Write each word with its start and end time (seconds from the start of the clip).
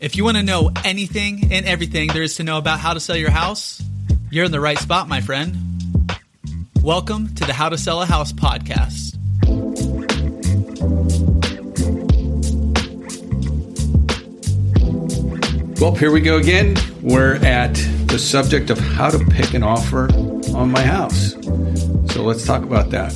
If 0.00 0.14
you 0.14 0.22
want 0.22 0.36
to 0.36 0.44
know 0.44 0.70
anything 0.84 1.48
and 1.50 1.66
everything 1.66 2.10
there 2.12 2.22
is 2.22 2.36
to 2.36 2.44
know 2.44 2.56
about 2.56 2.78
how 2.78 2.94
to 2.94 3.00
sell 3.00 3.16
your 3.16 3.32
house, 3.32 3.82
you're 4.30 4.44
in 4.44 4.52
the 4.52 4.60
right 4.60 4.78
spot, 4.78 5.08
my 5.08 5.20
friend. 5.20 5.56
Welcome 6.84 7.34
to 7.34 7.44
the 7.44 7.52
How 7.52 7.68
to 7.68 7.76
Sell 7.76 8.00
a 8.00 8.06
House 8.06 8.32
podcast. 8.32 9.16
Well, 15.80 15.96
here 15.96 16.12
we 16.12 16.20
go 16.20 16.36
again. 16.36 16.76
We're 17.02 17.34
at 17.44 17.74
the 18.06 18.20
subject 18.20 18.70
of 18.70 18.78
how 18.78 19.10
to 19.10 19.18
pick 19.18 19.52
an 19.54 19.64
offer 19.64 20.14
on 20.54 20.70
my 20.70 20.82
house. 20.82 21.32
So 22.12 22.22
let's 22.22 22.46
talk 22.46 22.62
about 22.62 22.90
that. 22.90 23.12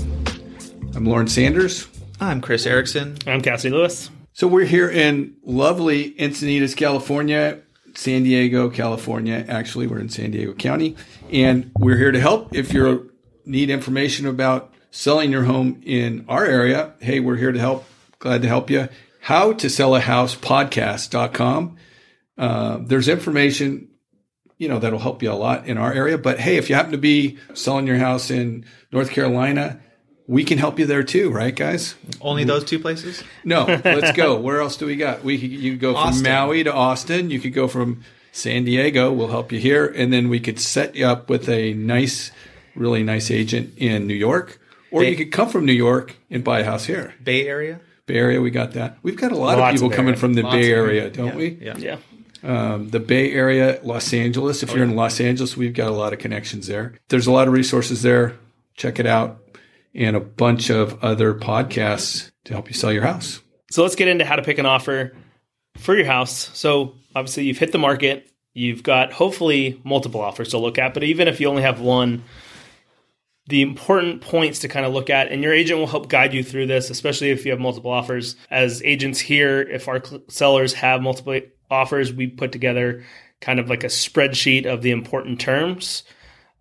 I'm 0.96 1.05
Loren 1.05 1.29
Sanders. 1.29 1.87
I'm 2.21 2.41
Chris 2.41 2.67
Erickson. 2.67 3.19
I'm 3.25 3.41
Cassie 3.41 3.71
Lewis. 3.71 4.11
So 4.35 4.49
we're 4.49 4.64
here 4.64 4.89
in 4.89 5.37
lovely 5.45 6.12
Encinitas, 6.12 6.75
California, 6.75 7.61
San 7.95 8.23
Diego, 8.23 8.70
California. 8.70 9.45
Actually, 9.47 9.87
we're 9.87 9.98
in 9.98 10.09
San 10.09 10.30
Diego 10.30 10.55
County, 10.55 10.97
and 11.30 11.70
we're 11.79 11.98
here 11.98 12.12
to 12.12 12.20
help. 12.20 12.55
If 12.55 12.73
you 12.73 13.12
need 13.45 13.69
information 13.69 14.27
about 14.27 14.73
selling 14.91 15.33
your 15.33 15.42
home 15.45 15.83
in 15.84 16.25
our 16.29 16.47
area, 16.47 16.95
hey, 17.01 17.20
we're 17.20 17.37
here 17.37 17.53
to 17.53 17.59
help. 17.59 17.84
Glad 18.20 18.41
to 18.41 18.48
help 18.48 18.70
you. 18.70 18.89
How 19.20 19.53
to 19.53 19.69
sell 19.69 19.95
a 19.95 20.01
house 20.01 20.34
podcast.com. 20.34 21.77
Uh, 22.39 22.78
there's 22.80 23.09
information, 23.09 23.89
you 24.56 24.67
know, 24.67 24.78
that'll 24.78 24.98
help 24.98 25.23
you 25.23 25.30
a 25.30 25.34
lot 25.34 25.67
in 25.67 25.77
our 25.77 25.92
area. 25.92 26.17
But 26.17 26.41
hey, 26.41 26.56
if 26.56 26.70
you 26.70 26.75
happen 26.75 26.92
to 26.92 26.98
be 26.98 27.37
selling 27.53 27.87
your 27.87 27.98
house 27.98 28.30
in 28.30 28.64
North 28.91 29.11
Carolina, 29.11 29.78
we 30.32 30.45
can 30.45 30.56
help 30.59 30.78
you 30.78 30.86
there 30.86 31.02
too, 31.02 31.30
right, 31.30 31.54
guys? 31.54 31.95
Only 32.20 32.45
those 32.45 32.64
two 32.64 32.78
places? 32.78 33.22
No, 33.45 33.64
let's 33.84 34.16
go. 34.16 34.38
Where 34.41 34.60
else 34.60 34.77
do 34.78 34.86
we 34.86 34.96
got? 34.96 35.22
We 35.22 35.38
could, 35.38 35.50
you 35.50 35.72
could 35.72 35.80
go 35.80 35.92
from 35.92 36.02
Austin. 36.08 36.24
Maui 36.32 36.64
to 36.64 36.72
Austin. 36.72 37.30
You 37.30 37.38
could 37.38 37.52
go 37.52 37.68
from 37.68 38.02
San 38.32 38.64
Diego. 38.64 39.12
We'll 39.12 39.28
help 39.28 39.52
you 39.52 39.58
here, 39.61 39.86
and 39.86 40.12
then 40.12 40.28
we 40.30 40.41
could 40.41 40.58
set 40.58 40.97
you 40.97 41.06
up 41.06 41.28
with 41.28 41.48
a 41.48 41.74
nice, 41.74 42.30
really 42.74 43.02
nice 43.02 43.30
agent 43.30 43.74
in 43.77 44.06
New 44.06 44.14
York, 44.14 44.58
or 44.91 45.02
Bay- 45.02 45.11
you 45.11 45.16
could 45.16 45.33
come 45.33 45.48
from 45.50 45.66
New 45.66 45.72
York 45.74 46.16
and 46.30 46.42
buy 46.42 46.61
a 46.61 46.64
house 46.64 46.86
here. 46.86 47.14
Bay 47.22 47.46
Area? 47.46 47.80
Bay 48.06 48.14
Area, 48.17 48.41
we 48.41 48.50
got 48.50 48.72
that. 48.72 48.96
We've 49.02 49.17
got 49.17 49.33
a 49.33 49.36
lot 49.36 49.58
Lots 49.58 49.74
of 49.74 49.80
people 49.80 49.91
of 49.91 49.96
coming 49.96 50.14
from 50.17 50.33
the 50.34 50.42
Lots 50.42 50.56
Bay 50.56 50.72
Area, 50.72 51.02
area. 51.02 51.11
don't 51.11 51.27
Yeah. 51.27 51.36
we? 51.36 51.48
Yeah. 51.61 51.77
Yeah. 51.78 51.96
Um, 52.44 52.89
the 52.89 52.98
Bay 52.98 53.33
Area, 53.33 53.78
Los 53.84 54.12
Angeles. 54.12 54.62
If 54.64 54.74
you're 54.74 54.83
in 54.83 54.96
Los 54.96 55.20
Angeles, 55.20 55.56
we've 55.56 55.74
got 55.74 55.89
a 55.89 55.94
lot 55.94 56.12
of 56.12 56.19
connections 56.19 56.67
there. 56.67 56.94
There's 57.08 57.27
a 57.28 57.30
lot 57.33 57.46
of 57.46 57.52
resources 57.55 58.02
there. 58.02 58.34
Check 58.74 58.98
it 58.98 59.06
out, 59.06 59.39
and 59.95 60.17
a 60.17 60.21
bunch 60.21 60.71
of 60.71 61.03
other 61.03 61.35
podcasts 61.35 62.31
to 62.45 62.53
help 62.53 62.69
you 62.69 62.75
sell 62.75 62.93
your 62.93 63.03
house. 63.03 63.41
So 63.71 63.83
let's 63.83 63.97
get 63.97 64.09
into 64.09 64.25
how 64.25 64.37
to 64.37 64.43
pick 64.43 64.59
an 64.59 64.67
offer 64.67 65.15
for 65.79 65.97
your 65.97 66.07
house. 66.07 66.51
So 66.55 66.95
obviously 67.15 67.45
you've 67.45 67.59
hit 67.59 67.73
the 67.73 67.79
market. 67.79 68.31
You've 68.55 68.83
got 68.83 69.13
hopefully 69.13 69.81
multiple 69.85 70.20
offers 70.20 70.51
to 70.51 70.59
look 70.59 70.79
at, 70.79 70.93
but 70.93 71.03
even 71.05 71.27
if 71.27 71.41
you 71.41 71.48
only 71.48 71.63
have 71.63 71.81
one, 71.81 72.23
the 73.47 73.63
important 73.63 74.20
points 74.20 74.61
to 74.61 74.69
kind 74.69 74.87
of 74.87 74.93
look 74.93 75.11
at, 75.11 75.33
and 75.33 75.43
your 75.43 75.53
agent 75.53 75.81
will 75.81 75.87
help 75.87 76.09
guide 76.09 76.35
you 76.35 76.45
through 76.45 76.67
this, 76.67 76.91
especially 76.91 77.31
if 77.31 77.45
you 77.45 77.51
have 77.51 77.61
multiple 77.61 77.91
offers. 77.91 78.37
As 78.51 78.83
agents 78.85 79.20
here, 79.20 79.63
if 79.63 79.89
our 79.89 80.03
sellers 80.29 80.75
have 80.75 81.03
multiple 81.03 81.41
offers, 81.70 82.13
we 82.13 82.27
put 82.27 82.53
together 82.53 83.05
kind 83.41 83.59
of 83.59 83.69
like 83.69 83.85
a 83.85 83.89
spreadsheet 83.89 84.67
of 84.67 84.83
the 84.83 84.91
important 84.91 85.41
terms. 85.41 86.05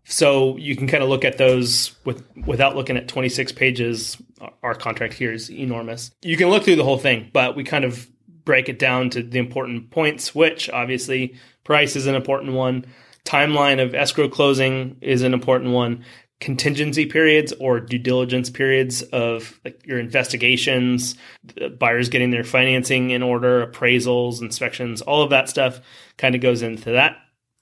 So 0.03 0.57
you 0.57 0.75
can 0.75 0.87
kind 0.87 1.03
of 1.03 1.09
look 1.09 1.23
at 1.23 1.37
those 1.37 1.95
with 2.05 2.23
without 2.45 2.75
looking 2.75 2.97
at 2.97 3.07
26 3.07 3.51
pages. 3.53 4.17
Our 4.63 4.73
contract 4.73 5.13
here 5.13 5.31
is 5.31 5.51
enormous. 5.51 6.11
You 6.21 6.37
can 6.37 6.49
look 6.49 6.63
through 6.63 6.77
the 6.77 6.83
whole 6.83 6.97
thing, 6.97 7.29
but 7.31 7.55
we 7.55 7.63
kind 7.63 7.85
of 7.85 8.07
break 8.43 8.69
it 8.69 8.79
down 8.79 9.09
to 9.11 9.23
the 9.23 9.39
important 9.39 9.91
points, 9.91 10.33
which 10.33 10.69
obviously 10.69 11.35
price 11.63 11.95
is 11.95 12.07
an 12.07 12.15
important 12.15 12.53
one. 12.53 12.85
Timeline 13.23 13.81
of 13.81 13.93
escrow 13.93 14.27
closing 14.27 14.97
is 15.01 15.21
an 15.21 15.33
important 15.33 15.71
one. 15.71 16.03
Contingency 16.39 17.05
periods 17.05 17.53
or 17.59 17.79
due 17.79 17.99
diligence 17.99 18.49
periods 18.49 19.03
of 19.03 19.59
like 19.63 19.85
your 19.85 19.99
investigations, 19.99 21.15
buyers 21.77 22.09
getting 22.09 22.31
their 22.31 22.43
financing 22.43 23.11
in 23.11 23.21
order, 23.21 23.67
appraisals, 23.67 24.41
inspections, 24.41 25.03
all 25.03 25.21
of 25.21 25.29
that 25.29 25.49
stuff 25.49 25.79
kind 26.17 26.33
of 26.33 26.41
goes 26.41 26.63
into 26.63 26.91
that 26.91 27.17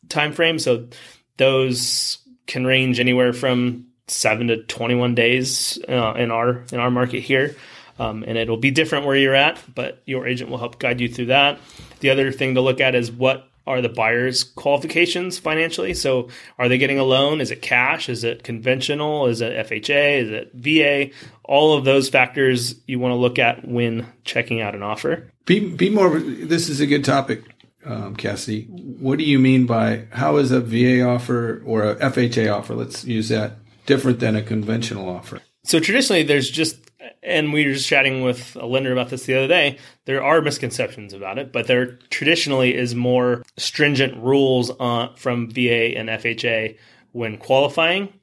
time 0.07 0.31
frame. 0.31 0.59
So 0.59 0.87
those 1.35 2.19
can 2.49 2.65
range 2.65 2.99
anywhere 2.99 3.31
from 3.31 3.85
seven 4.07 4.47
to 4.47 4.63
21 4.63 5.15
days 5.15 5.79
uh, 5.87 6.13
in 6.13 6.31
our 6.31 6.63
in 6.73 6.79
our 6.79 6.91
market 6.91 7.21
here. 7.21 7.55
Um, 7.97 8.23
and 8.25 8.37
it'll 8.37 8.57
be 8.57 8.71
different 8.71 9.05
where 9.05 9.15
you're 9.15 9.35
at, 9.35 9.61
but 9.75 10.01
your 10.05 10.25
agent 10.25 10.49
will 10.49 10.57
help 10.57 10.79
guide 10.79 11.01
you 11.01 11.09
through 11.09 11.27
that. 11.27 11.59
The 11.99 12.09
other 12.09 12.31
thing 12.31 12.55
to 12.55 12.61
look 12.61 12.79
at 12.79 12.95
is 12.95 13.11
what 13.11 13.49
are 13.67 13.81
the 13.81 13.89
buyer's 13.89 14.43
qualifications 14.43 15.37
financially. 15.37 15.93
So, 15.93 16.29
are 16.57 16.67
they 16.67 16.79
getting 16.79 16.97
a 16.97 17.03
loan? 17.03 17.39
Is 17.39 17.51
it 17.51 17.61
cash? 17.61 18.09
Is 18.09 18.23
it 18.23 18.43
conventional? 18.43 19.27
Is 19.27 19.41
it 19.41 19.67
FHA? 19.67 20.23
Is 20.23 20.31
it 20.31 20.51
VA? 20.53 21.13
All 21.43 21.77
of 21.77 21.85
those 21.85 22.09
factors 22.09 22.75
you 22.87 22.99
want 22.99 23.11
to 23.11 23.17
look 23.17 23.37
at 23.37 23.67
when 23.67 24.07
checking 24.23 24.59
out 24.59 24.75
an 24.75 24.81
offer. 24.81 25.31
Be 25.45 25.69
be 25.69 25.89
more. 25.89 26.19
This 26.19 26.67
is 26.67 26.79
a 26.79 26.87
good 26.87 27.05
topic, 27.05 27.43
um, 27.85 28.15
Cassie. 28.15 28.65
What 28.65 29.17
do 29.17 29.25
you 29.25 29.39
mean 29.39 29.65
by 29.65 30.05
how 30.11 30.37
is 30.37 30.51
a 30.51 30.61
VA 30.61 31.01
offer 31.01 31.61
or 31.65 31.83
a 31.83 31.95
FHA 31.95 32.53
offer? 32.53 32.75
Let's 32.75 33.05
use 33.05 33.29
that 33.29 33.53
different 33.85 34.19
than 34.19 34.35
a 34.35 34.41
conventional 34.41 35.09
offer. 35.09 35.41
So 35.63 35.79
traditionally, 35.79 36.23
there's 36.23 36.49
just, 36.49 36.77
and 37.21 37.53
we 37.53 37.65
were 37.65 37.73
just 37.73 37.87
chatting 37.87 38.23
with 38.23 38.55
a 38.55 38.65
lender 38.65 38.91
about 38.91 39.09
this 39.09 39.25
the 39.25 39.35
other 39.35 39.47
day. 39.47 39.77
There 40.05 40.23
are 40.23 40.41
misconceptions 40.41 41.13
about 41.13 41.37
it, 41.37 41.51
but 41.51 41.67
there 41.67 41.97
traditionally 42.09 42.75
is 42.75 42.95
more 42.95 43.43
stringent 43.57 44.17
rules 44.17 44.69
on, 44.71 45.15
from 45.15 45.49
VA 45.49 45.97
and 45.97 46.09
FHA 46.09 46.77
when 47.11 47.37
qualifying, 47.37 48.13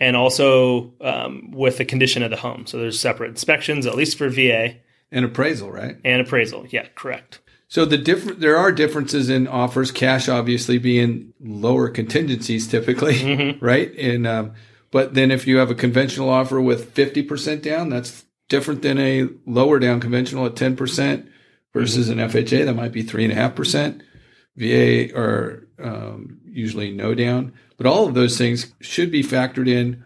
and 0.00 0.16
also 0.16 0.92
um, 1.00 1.50
with 1.52 1.78
the 1.78 1.84
condition 1.84 2.22
of 2.22 2.30
the 2.30 2.36
home. 2.36 2.66
So 2.66 2.78
there's 2.78 2.98
separate 2.98 3.30
inspections, 3.30 3.86
at 3.86 3.94
least 3.94 4.18
for 4.18 4.28
VA 4.28 4.76
and 5.12 5.24
appraisal, 5.24 5.70
right? 5.70 5.96
and 6.04 6.20
appraisal. 6.20 6.66
Yeah, 6.68 6.86
correct. 6.94 7.38
So 7.68 7.84
the 7.84 7.98
different 7.98 8.40
there 8.40 8.56
are 8.56 8.72
differences 8.72 9.28
in 9.28 9.48
offers. 9.48 9.90
Cash 9.90 10.28
obviously 10.28 10.78
being 10.78 11.32
lower 11.40 11.88
contingencies 11.88 12.68
typically, 12.68 13.58
right? 13.60 13.94
And 13.96 14.26
um, 14.26 14.54
but 14.90 15.14
then 15.14 15.30
if 15.30 15.46
you 15.46 15.56
have 15.56 15.70
a 15.70 15.74
conventional 15.74 16.28
offer 16.28 16.60
with 16.60 16.92
fifty 16.92 17.22
percent 17.22 17.62
down, 17.62 17.88
that's 17.88 18.24
different 18.48 18.82
than 18.82 18.98
a 18.98 19.28
lower 19.46 19.78
down 19.78 20.00
conventional 20.00 20.46
at 20.46 20.56
ten 20.56 20.76
percent 20.76 21.28
versus 21.72 22.08
an 22.08 22.18
FHA 22.18 22.64
that 22.66 22.74
might 22.74 22.92
be 22.92 23.02
three 23.02 23.24
and 23.24 23.32
a 23.32 23.36
half 23.36 23.54
percent. 23.54 24.02
VA 24.56 25.12
are 25.16 25.66
um, 25.82 26.40
usually 26.44 26.92
no 26.92 27.14
down, 27.14 27.52
but 27.76 27.86
all 27.86 28.06
of 28.06 28.14
those 28.14 28.38
things 28.38 28.72
should 28.80 29.10
be 29.10 29.24
factored 29.24 29.68
in, 29.68 30.04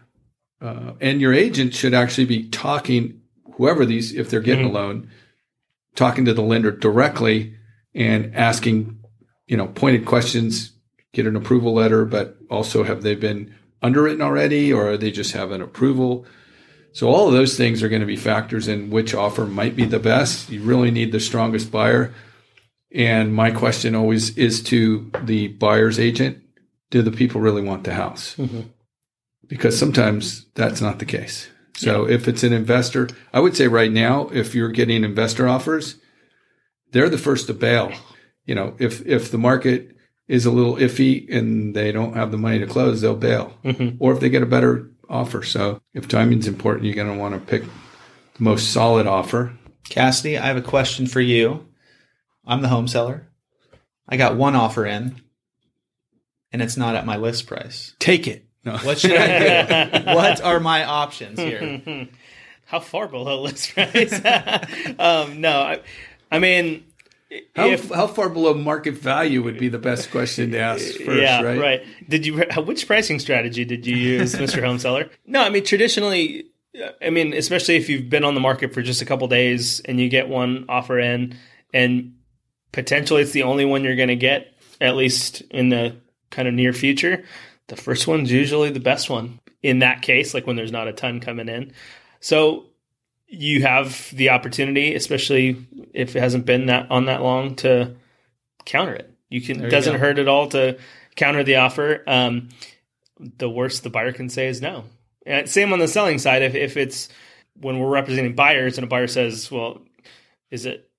uh, 0.59 0.93
and 0.99 1.21
your 1.21 1.33
agent 1.33 1.75
should 1.75 1.93
actually 1.93 2.25
be 2.25 2.49
talking 2.49 3.21
whoever 3.53 3.85
these 3.85 4.15
if 4.15 4.29
they're 4.29 4.39
getting 4.39 4.65
a 4.65 4.71
loan, 4.71 5.09
talking 5.99 6.23
to 6.23 6.33
the 6.33 6.41
lender 6.41 6.71
directly 6.71 7.53
and 7.93 8.33
asking, 8.33 8.97
you 9.47 9.57
know, 9.57 9.67
pointed 9.67 10.05
questions, 10.05 10.71
get 11.11 11.27
an 11.27 11.35
approval 11.35 11.73
letter, 11.73 12.05
but 12.05 12.37
also 12.49 12.83
have 12.83 13.03
they 13.03 13.15
been 13.15 13.53
underwritten 13.81 14.21
already 14.21 14.71
or 14.71 14.95
they 14.95 15.11
just 15.11 15.33
have 15.33 15.51
an 15.51 15.61
approval? 15.61 16.25
So 16.93 17.09
all 17.09 17.27
of 17.27 17.33
those 17.33 17.57
things 17.57 17.83
are 17.83 17.89
going 17.89 17.99
to 17.99 18.07
be 18.07 18.15
factors 18.15 18.69
in 18.69 18.89
which 18.89 19.13
offer 19.13 19.45
might 19.45 19.75
be 19.75 19.83
the 19.83 19.99
best. 19.99 20.49
You 20.49 20.61
really 20.61 20.89
need 20.89 21.11
the 21.11 21.19
strongest 21.19 21.69
buyer. 21.69 22.13
And 22.95 23.33
my 23.33 23.51
question 23.51 23.93
always 23.93 24.35
is 24.37 24.63
to 24.63 25.11
the 25.23 25.49
buyer's 25.49 25.99
agent, 25.99 26.41
do 26.91 27.01
the 27.01 27.11
people 27.11 27.41
really 27.41 27.61
want 27.61 27.83
the 27.83 27.93
house? 27.93 28.35
Mm-hmm. 28.37 28.61
Because 29.47 29.77
sometimes 29.77 30.45
that's 30.55 30.79
not 30.79 30.99
the 30.99 31.05
case. 31.05 31.49
So 31.79 32.09
if 32.09 32.27
it's 32.27 32.43
an 32.43 32.51
investor, 32.51 33.07
I 33.31 33.39
would 33.39 33.55
say 33.55 33.67
right 33.67 33.91
now, 33.91 34.27
if 34.33 34.53
you're 34.53 34.69
getting 34.69 35.05
investor 35.05 35.47
offers, 35.47 35.95
they're 36.91 37.09
the 37.09 37.17
first 37.17 37.47
to 37.47 37.53
bail. 37.53 37.93
You 38.45 38.55
know, 38.55 38.75
if 38.79 39.05
if 39.05 39.31
the 39.31 39.37
market 39.37 39.95
is 40.27 40.45
a 40.45 40.51
little 40.51 40.75
iffy 40.75 41.33
and 41.33 41.73
they 41.73 41.93
don't 41.93 42.15
have 42.15 42.31
the 42.31 42.37
money 42.37 42.59
to 42.59 42.67
close, 42.67 42.99
they'll 42.99 43.15
bail. 43.15 43.57
Mm-hmm. 43.63 43.95
Or 43.99 44.11
if 44.11 44.19
they 44.19 44.29
get 44.29 44.43
a 44.43 44.45
better 44.45 44.91
offer. 45.07 45.41
So 45.41 45.81
if 45.93 46.09
timing's 46.09 46.47
important, 46.47 46.85
you're 46.85 46.95
going 46.95 47.11
to 47.11 47.17
want 47.17 47.33
to 47.33 47.39
pick 47.39 47.63
the 47.63 48.43
most 48.43 48.73
solid 48.73 49.07
offer. 49.07 49.53
Cassidy, 49.87 50.37
I 50.37 50.47
have 50.47 50.57
a 50.57 50.61
question 50.61 51.07
for 51.07 51.21
you. 51.21 51.65
I'm 52.45 52.61
the 52.61 52.67
home 52.67 52.89
seller. 52.89 53.29
I 54.07 54.17
got 54.17 54.35
one 54.35 54.55
offer 54.55 54.85
in, 54.85 55.21
and 56.51 56.61
it's 56.61 56.75
not 56.75 56.95
at 56.95 57.05
my 57.05 57.15
list 57.15 57.47
price. 57.47 57.95
Take 57.99 58.27
it. 58.27 58.48
No. 58.63 58.77
What 58.77 58.99
should 58.99 59.11
I 59.15 59.85
do? 59.85 60.05
what 60.15 60.41
are 60.41 60.59
my 60.59 60.83
options 60.83 61.39
here? 61.39 62.07
How 62.65 62.79
far 62.79 63.07
below 63.07 63.41
list 63.41 63.73
price? 63.73 64.13
um, 64.99 65.41
no, 65.41 65.61
I, 65.61 65.81
I 66.31 66.37
mean, 66.37 66.85
How, 67.55 67.67
if 67.67 67.89
how 67.89 68.05
far 68.05 68.29
below 68.29 68.53
market 68.53 68.93
value 68.93 69.41
would 69.41 69.57
be 69.57 69.69
the 69.69 69.79
best 69.79 70.11
question 70.11 70.51
to 70.51 70.59
ask 70.59 70.85
first, 70.97 71.19
yeah, 71.19 71.41
right? 71.41 71.81
Did 72.07 72.27
you 72.27 72.43
which 72.57 72.85
pricing 72.85 73.17
strategy 73.17 73.65
did 73.65 73.87
you 73.87 73.95
use, 73.95 74.35
Mr. 74.35 74.63
Home 74.63 74.77
Seller? 74.77 75.09
No, 75.25 75.41
I 75.41 75.49
mean 75.49 75.63
traditionally, 75.63 76.45
I 77.01 77.09
mean 77.09 77.33
especially 77.33 77.75
if 77.75 77.89
you've 77.89 78.07
been 78.07 78.23
on 78.23 78.35
the 78.35 78.39
market 78.39 78.71
for 78.71 78.83
just 78.83 79.01
a 79.01 79.05
couple 79.05 79.27
days 79.27 79.79
and 79.79 79.99
you 79.99 80.07
get 80.07 80.29
one 80.29 80.65
offer 80.69 80.99
in, 80.99 81.35
and 81.73 82.13
potentially 82.71 83.23
it's 83.23 83.31
the 83.31 83.43
only 83.43 83.65
one 83.65 83.83
you're 83.83 83.95
going 83.95 84.09
to 84.09 84.15
get, 84.15 84.53
at 84.79 84.95
least 84.95 85.41
in 85.49 85.69
the 85.69 85.95
kind 86.29 86.47
of 86.47 86.53
near 86.53 86.73
future. 86.73 87.25
The 87.69 87.75
first 87.75 88.07
one's 88.07 88.31
usually 88.31 88.71
the 88.71 88.79
best 88.79 89.09
one 89.09 89.39
in 89.61 89.79
that 89.79 90.01
case, 90.01 90.33
like 90.33 90.45
when 90.45 90.55
there's 90.55 90.71
not 90.71 90.87
a 90.87 90.93
ton 90.93 91.19
coming 91.19 91.47
in. 91.47 91.71
So 92.19 92.65
you 93.27 93.61
have 93.61 94.09
the 94.13 94.29
opportunity, 94.29 94.95
especially 94.95 95.67
if 95.93 96.15
it 96.15 96.19
hasn't 96.19 96.45
been 96.45 96.65
that 96.65 96.89
on 96.89 97.05
that 97.05 97.21
long, 97.21 97.55
to 97.57 97.95
counter 98.65 98.93
it. 98.93 99.13
You 99.29 99.41
can 99.41 99.61
you 99.61 99.69
doesn't 99.69 99.93
go. 99.93 99.99
hurt 99.99 100.19
at 100.19 100.27
all 100.27 100.47
to 100.49 100.79
counter 101.15 101.43
the 101.43 101.57
offer. 101.57 102.03
Um, 102.07 102.49
the 103.19 103.49
worst 103.49 103.83
the 103.83 103.89
buyer 103.89 104.11
can 104.11 104.29
say 104.29 104.47
is 104.47 104.61
no. 104.61 104.85
And 105.25 105.47
same 105.47 105.71
on 105.71 105.79
the 105.79 105.87
selling 105.87 106.17
side. 106.17 106.41
If 106.41 106.55
if 106.55 106.75
it's 106.75 107.09
when 107.53 107.79
we're 107.79 107.89
representing 107.89 108.33
buyers 108.33 108.77
and 108.77 108.85
a 108.85 108.87
buyer 108.87 109.07
says, 109.07 109.51
"Well, 109.51 109.81
is 110.49 110.65
it 110.65 110.89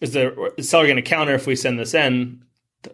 is 0.00 0.12
the 0.12 0.52
seller 0.60 0.86
going 0.86 0.96
to 0.96 1.02
counter 1.02 1.34
if 1.34 1.46
we 1.46 1.54
send 1.54 1.78
this 1.78 1.94
in?" 1.94 2.42
The 2.82 2.92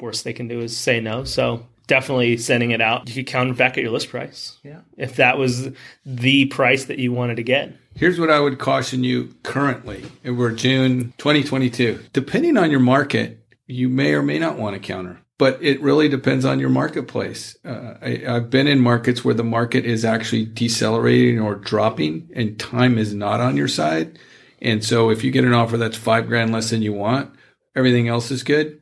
worst 0.00 0.24
they 0.24 0.32
can 0.32 0.48
do 0.48 0.60
is 0.60 0.76
say 0.76 0.98
no. 0.98 1.22
So 1.22 1.66
definitely 1.86 2.36
sending 2.36 2.70
it 2.70 2.80
out. 2.80 3.08
You 3.08 3.14
could 3.14 3.26
counter 3.26 3.54
back 3.54 3.76
at 3.76 3.82
your 3.82 3.92
list 3.92 4.08
price. 4.08 4.58
Yeah. 4.62 4.80
If 4.96 5.16
that 5.16 5.38
was 5.38 5.70
the 6.04 6.46
price 6.46 6.86
that 6.86 6.98
you 6.98 7.12
wanted 7.12 7.36
to 7.36 7.42
get. 7.42 7.72
Here's 7.94 8.18
what 8.18 8.30
I 8.30 8.40
would 8.40 8.58
caution 8.58 9.04
you 9.04 9.34
currently. 9.42 10.04
and 10.24 10.36
We're 10.36 10.52
June 10.52 11.12
2022. 11.18 12.00
Depending 12.12 12.56
on 12.56 12.70
your 12.70 12.80
market, 12.80 13.44
you 13.66 13.88
may 13.88 14.14
or 14.14 14.22
may 14.22 14.38
not 14.38 14.58
want 14.58 14.74
to 14.74 14.80
counter, 14.80 15.20
but 15.38 15.62
it 15.62 15.80
really 15.80 16.08
depends 16.08 16.44
on 16.44 16.58
your 16.58 16.70
marketplace. 16.70 17.56
Uh, 17.64 17.94
I, 18.02 18.24
I've 18.26 18.50
been 18.50 18.66
in 18.66 18.80
markets 18.80 19.24
where 19.24 19.34
the 19.34 19.44
market 19.44 19.84
is 19.84 20.04
actually 20.04 20.46
decelerating 20.46 21.40
or 21.40 21.54
dropping 21.54 22.28
and 22.34 22.58
time 22.58 22.98
is 22.98 23.14
not 23.14 23.40
on 23.40 23.56
your 23.56 23.68
side. 23.68 24.18
And 24.60 24.82
so 24.82 25.10
if 25.10 25.22
you 25.22 25.30
get 25.30 25.44
an 25.44 25.52
offer 25.52 25.76
that's 25.76 25.96
five 25.96 26.26
grand 26.26 26.52
less 26.52 26.70
than 26.70 26.82
you 26.82 26.92
want, 26.92 27.34
everything 27.76 28.08
else 28.08 28.30
is 28.30 28.42
good. 28.42 28.80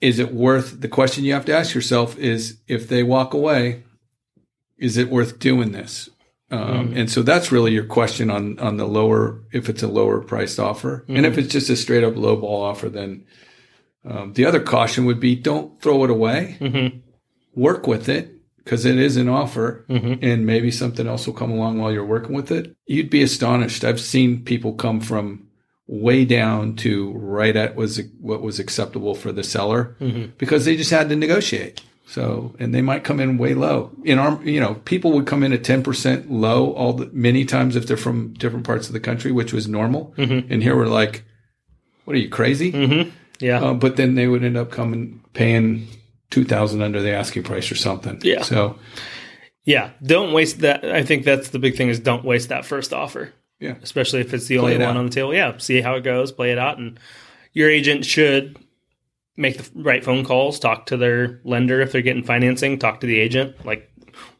Is 0.00 0.18
it 0.18 0.32
worth 0.32 0.80
the 0.80 0.88
question 0.88 1.24
you 1.24 1.34
have 1.34 1.44
to 1.46 1.56
ask 1.56 1.74
yourself 1.74 2.16
is 2.18 2.58
if 2.66 2.88
they 2.88 3.02
walk 3.02 3.34
away, 3.34 3.82
is 4.78 4.96
it 4.96 5.10
worth 5.10 5.38
doing 5.38 5.72
this? 5.72 6.08
Um, 6.50 6.92
And 6.96 7.10
so 7.10 7.22
that's 7.22 7.52
really 7.52 7.72
your 7.72 7.84
question 7.84 8.30
on 8.30 8.58
on 8.58 8.76
the 8.76 8.86
lower 8.86 9.40
if 9.52 9.68
it's 9.68 9.82
a 9.82 9.88
lower 9.88 10.20
priced 10.20 10.58
offer, 10.58 11.04
and 11.06 11.24
if 11.24 11.38
it's 11.38 11.52
just 11.52 11.70
a 11.70 11.76
straight 11.76 12.02
up 12.02 12.16
low 12.16 12.36
ball 12.36 12.62
offer, 12.62 12.88
then 12.88 13.24
um, 14.04 14.32
the 14.32 14.46
other 14.46 14.60
caution 14.60 15.04
would 15.04 15.20
be 15.20 15.36
don't 15.36 15.80
throw 15.80 16.02
it 16.04 16.10
away. 16.10 16.56
Mm-hmm. 16.60 16.98
Work 17.54 17.86
with 17.86 18.08
it 18.08 18.32
because 18.56 18.84
it 18.84 18.98
is 18.98 19.16
an 19.16 19.28
offer, 19.28 19.84
and 20.22 20.44
maybe 20.46 20.70
something 20.70 21.06
else 21.06 21.26
will 21.26 21.34
come 21.34 21.52
along 21.52 21.78
while 21.78 21.92
you're 21.92 22.04
working 22.04 22.34
with 22.34 22.50
it. 22.50 22.74
You'd 22.86 23.10
be 23.10 23.22
astonished. 23.22 23.84
I've 23.84 24.00
seen 24.00 24.44
people 24.44 24.72
come 24.74 25.00
from 25.00 25.46
way 25.92 26.24
down 26.24 26.76
to 26.76 27.12
right 27.14 27.56
at 27.56 27.74
was 27.74 28.00
what 28.20 28.40
was 28.42 28.60
acceptable 28.60 29.12
for 29.12 29.32
the 29.32 29.42
seller 29.42 29.96
because 30.38 30.64
they 30.64 30.76
just 30.76 30.92
had 30.92 31.08
to 31.08 31.16
negotiate. 31.16 31.82
So, 32.06 32.54
and 32.60 32.72
they 32.72 32.80
might 32.80 33.02
come 33.02 33.18
in 33.18 33.38
way 33.38 33.54
low. 33.54 33.90
In 34.04 34.18
our, 34.18 34.40
you 34.44 34.60
know, 34.60 34.74
people 34.84 35.10
would 35.12 35.26
come 35.26 35.42
in 35.42 35.52
at 35.52 35.62
10% 35.62 36.26
low 36.28 36.72
all 36.74 36.92
the, 36.92 37.10
many 37.12 37.44
times 37.44 37.74
if 37.74 37.86
they're 37.86 37.96
from 37.96 38.34
different 38.34 38.66
parts 38.66 38.86
of 38.86 38.92
the 38.92 39.00
country, 39.00 39.32
which 39.32 39.52
was 39.52 39.66
normal. 39.68 40.14
And 40.50 40.62
here 40.62 40.76
we're 40.76 40.86
like, 40.86 41.24
what 42.04 42.14
are 42.14 42.20
you 42.20 42.28
crazy? 42.28 42.72
Mm-hmm. 42.72 43.10
Yeah. 43.40 43.60
Uh, 43.60 43.74
but 43.74 43.96
then 43.96 44.14
they 44.14 44.26
would 44.28 44.44
end 44.44 44.56
up 44.56 44.70
coming 44.70 45.22
paying 45.34 45.88
2000 46.30 46.82
under 46.82 47.00
the 47.02 47.10
asking 47.12 47.42
price 47.44 47.70
or 47.70 47.76
something. 47.76 48.20
Yeah. 48.22 48.42
So, 48.42 48.76
Yeah, 49.64 49.90
don't 50.02 50.32
waste 50.32 50.60
that. 50.60 50.84
I 50.84 51.02
think 51.02 51.24
that's 51.24 51.50
the 51.50 51.58
big 51.58 51.76
thing 51.76 51.88
is 51.88 52.00
don't 52.00 52.24
waste 52.24 52.48
that 52.48 52.64
first 52.64 52.92
offer, 52.92 53.32
yeah. 53.60 53.76
especially 53.82 54.20
if 54.20 54.34
it's 54.34 54.46
the 54.46 54.58
only 54.58 54.74
it 54.74 54.78
one 54.80 54.88
out. 54.88 54.96
on 54.96 55.04
the 55.06 55.12
table. 55.12 55.32
Yeah, 55.34 55.56
see 55.58 55.80
how 55.80 55.94
it 55.94 56.02
goes, 56.02 56.32
play 56.32 56.50
it 56.52 56.58
out, 56.58 56.78
and 56.78 56.98
your 57.52 57.70
agent 57.70 58.04
should 58.04 58.58
make 59.36 59.58
the 59.58 59.70
right 59.80 60.04
phone 60.04 60.24
calls, 60.24 60.58
talk 60.58 60.86
to 60.86 60.96
their 60.96 61.40
lender 61.44 61.80
if 61.80 61.92
they're 61.92 62.02
getting 62.02 62.22
financing, 62.24 62.78
talk 62.78 63.00
to 63.00 63.06
the 63.06 63.18
agent, 63.18 63.64
like 63.64 63.90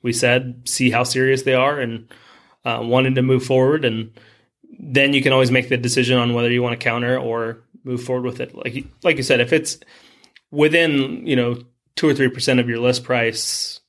we 0.03 0.13
said, 0.13 0.63
see 0.69 0.91
how 0.91 1.05
serious 1.05 1.43
they 1.43 1.55
are 1.55 1.79
and 1.79 2.13
uh, 2.65 2.81
wanting 2.83 3.15
to 3.15 3.23
move 3.23 3.45
forward, 3.45 3.85
and 3.85 4.11
then 4.79 5.13
you 5.13 5.23
can 5.23 5.33
always 5.33 5.51
make 5.51 5.69
the 5.69 5.77
decision 5.77 6.19
on 6.19 6.35
whether 6.35 6.51
you 6.51 6.63
want 6.63 6.73
to 6.79 6.83
counter 6.85 7.19
or 7.19 7.63
move 7.85 8.03
forward 8.03 8.25
with 8.25 8.41
it. 8.41 8.55
Like 8.55 8.75
you- 8.75 8.89
like 9.03 9.17
you 9.17 9.23
said, 9.23 9.41
if 9.41 9.53
it's 9.53 9.79
within 10.51 11.27
you 11.27 11.37
know 11.37 11.63
two 11.97 12.09
or 12.09 12.15
three 12.15 12.29
percent 12.29 12.61
of 12.61 12.69
your 12.69 12.79
list 12.79 13.05
price 13.05 13.81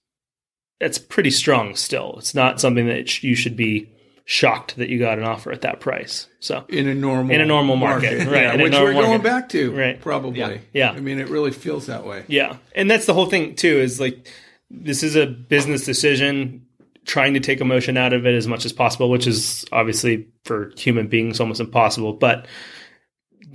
that's 0.80 0.98
pretty 0.98 1.30
strong 1.30 1.75
still. 1.75 2.16
It's 2.18 2.33
not 2.33 2.60
something 2.60 2.88
that 2.88 3.22
you 3.24 3.36
should 3.36 3.56
be 3.56 3.88
shocked 4.31 4.78
that 4.78 4.88
you 4.88 4.98
got 4.98 5.18
an 5.19 5.25
offer 5.25 5.51
at 5.51 5.60
that 5.62 5.81
price. 5.81 6.28
So 6.39 6.63
In 6.69 6.88
a 6.88 6.95
normal, 6.95 7.36
In 7.36 7.42
a 7.42 7.45
normal 7.45 7.75
market, 7.75 8.25
right, 8.28 8.44
Yeah, 8.44 8.56
which 8.56 8.72
we're 8.72 8.94
going 8.94 9.07
market. 9.07 9.24
back 9.24 9.50
to. 9.50 9.72
Right. 9.75 10.00
Probably. 10.00 10.39
Yeah. 10.39 10.57
Yeah. 10.72 10.92
I 10.92 11.01
mean, 11.01 11.19
it 11.19 11.28
really 11.28 11.51
feels 11.51 11.88
that 11.88 12.06
way. 12.06 12.24
yeah, 12.28 12.56
and 12.74 12.89
that's 12.89 13.06
the 13.07 13.13
whole 13.13 13.25
thing 13.25 13.56
too. 13.56 13.80
Is 13.80 14.00
like 14.00 14.28
this 14.69 15.04
is 15.04 15.16
a 15.18 15.25
business 15.28 15.83
decision. 15.86 16.66
Trying 17.04 17.33
to 17.33 17.39
take 17.39 17.60
emotion 17.62 17.98
out 17.98 18.13
of 18.13 18.25
it 18.28 18.36
as 18.36 18.48
much 18.48 18.63
as 18.63 18.72
possible, 18.72 19.10
which 19.10 19.25
is 19.28 19.66
obviously 19.72 20.28
for 20.45 20.72
human 20.78 21.07
beings 21.07 21.39
almost 21.39 21.60
impossible. 21.60 22.13
But 22.13 22.45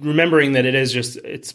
remembering 0.01 0.53
that 0.53 0.67
it 0.67 0.75
is 0.75 0.93
just 0.93 1.17
it's 1.19 1.55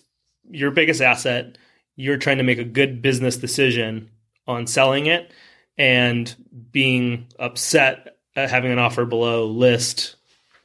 your 0.50 0.71
biggest 0.71 1.01
asset. 1.01 1.57
You're 1.97 2.18
trying 2.18 2.38
to 2.38 2.44
make 2.44 2.59
a 2.59 2.63
good 2.63 3.01
business 3.01 3.38
decision 3.38 4.09
on 4.47 4.65
selling 4.68 5.06
it, 5.06 5.31
and 5.77 6.33
being 6.71 7.27
upset 7.38 8.18
at 8.36 8.50
having 8.50 8.72
an 8.72 8.80
offer 8.80 9.06
below 9.06 9.45
list 9.45 10.16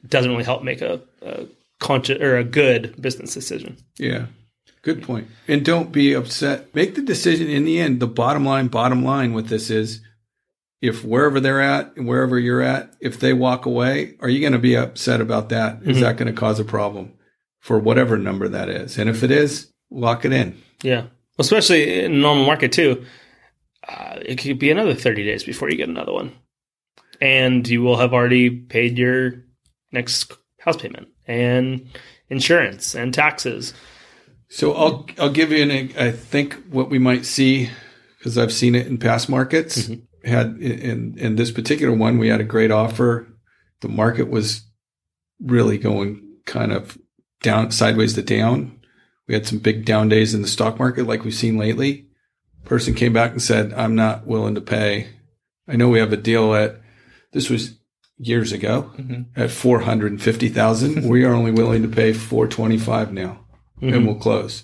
doesn't 0.07 0.31
really 0.31 0.43
help 0.43 0.63
make 0.63 0.81
a, 0.81 1.01
a 1.21 1.45
conscious 1.79 2.21
or 2.21 2.37
a 2.37 2.43
good 2.43 3.01
business 3.01 3.33
decision. 3.33 3.77
Yeah. 3.97 4.27
Good 4.83 5.03
point. 5.03 5.27
And 5.49 5.65
don't 5.65 5.91
be 5.91 6.13
upset. 6.13 6.73
Make 6.73 6.95
the 6.95 7.01
decision 7.01 7.49
in 7.49 7.65
the 7.65 7.79
end. 7.79 7.99
The 7.99 8.07
bottom 8.07 8.45
line, 8.45 8.67
bottom 8.67 9.03
line 9.03 9.33
with 9.33 9.49
this 9.49 9.69
is 9.69 10.01
if 10.81 11.03
wherever 11.03 11.39
they're 11.39 11.59
at 11.59 11.97
and 11.97 12.07
wherever 12.07 12.39
you're 12.39 12.61
at, 12.61 12.93
if 13.01 13.19
they 13.19 13.33
walk 13.33 13.65
away, 13.65 14.15
are 14.21 14.29
you 14.29 14.39
going 14.39 14.53
to 14.53 14.59
be 14.59 14.77
upset 14.77 15.19
about 15.19 15.49
that? 15.49 15.81
Is 15.83 15.99
that 15.99 16.15
going 16.15 16.33
to 16.33 16.39
cause 16.39 16.59
a 16.59 16.63
problem 16.63 17.13
for 17.59 17.79
whatever 17.79 18.17
number 18.17 18.47
that 18.47 18.69
is? 18.69 18.97
And 18.97 19.09
if 19.09 19.23
it 19.23 19.31
is, 19.31 19.69
lock 19.89 20.23
it 20.23 20.31
in. 20.31 20.61
Yeah, 20.83 21.07
especially 21.37 22.05
in 22.05 22.21
normal 22.21 22.45
market 22.45 22.71
too. 22.71 23.03
Uh, 23.89 24.19
it 24.21 24.37
could 24.37 24.59
be 24.59 24.71
another 24.71 24.93
thirty 24.93 25.25
days 25.25 25.43
before 25.43 25.69
you 25.69 25.77
get 25.77 25.89
another 25.89 26.13
one, 26.13 26.31
and 27.21 27.67
you 27.67 27.81
will 27.81 27.97
have 27.97 28.13
already 28.13 28.49
paid 28.49 28.97
your 28.97 29.43
next 29.91 30.33
house 30.59 30.77
payment 30.77 31.07
and 31.27 31.87
insurance 32.29 32.95
and 32.95 33.13
taxes. 33.13 33.73
So 34.49 34.73
I'll 34.73 35.05
I'll 35.19 35.31
give 35.31 35.51
you 35.51 35.63
an 35.63 35.91
I 35.97 36.11
think 36.11 36.53
what 36.69 36.89
we 36.89 36.99
might 36.99 37.25
see 37.25 37.69
because 38.17 38.37
I've 38.37 38.53
seen 38.53 38.75
it 38.75 38.87
in 38.87 38.97
past 38.97 39.29
markets. 39.29 39.83
Mm-hmm. 39.83 40.03
Had 40.27 40.57
in 40.57 41.17
in 41.17 41.35
this 41.35 41.51
particular 41.51 41.95
one, 41.95 42.17
we 42.17 42.29
had 42.29 42.41
a 42.41 42.45
great 42.45 42.71
offer. 42.71 43.27
The 43.81 43.87
market 43.87 44.29
was 44.29 44.63
really 45.39 45.77
going 45.77 46.39
kind 46.45 46.71
of 46.71 46.97
down 47.41 47.71
sideways 47.71 48.13
to 48.13 48.21
down. 48.21 48.79
We 49.27 49.33
had 49.33 49.45
some 49.45 49.59
big 49.59 49.85
down 49.85 50.09
days 50.09 50.33
in 50.33 50.41
the 50.41 50.47
stock 50.47 50.79
market, 50.79 51.05
like 51.05 51.23
we've 51.23 51.33
seen 51.33 51.57
lately. 51.57 52.07
Person 52.65 52.93
came 52.93 53.13
back 53.13 53.31
and 53.31 53.41
said, 53.41 53.73
"I'm 53.73 53.95
not 53.95 54.25
willing 54.25 54.55
to 54.55 54.61
pay." 54.61 55.07
I 55.67 55.75
know 55.75 55.89
we 55.89 55.99
have 55.99 56.13
a 56.13 56.17
deal 56.17 56.53
at 56.55 56.81
this 57.31 57.49
was 57.49 57.77
years 58.17 58.51
ago 58.51 58.91
at 59.35 59.65
and 59.65 60.21
fifty 60.21 60.49
thousand. 60.49 61.07
we 61.09 61.23
are 61.23 61.33
only 61.33 61.51
willing 61.51 61.81
to 61.83 61.87
pay 61.87 62.13
four 62.13 62.47
twenty 62.47 62.77
five 62.77 63.11
now 63.13 63.45
and 63.81 64.05
we'll 64.05 64.15
close. 64.15 64.63